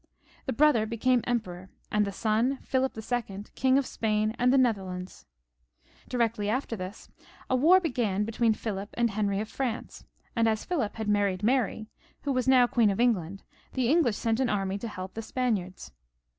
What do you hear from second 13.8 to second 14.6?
English sent an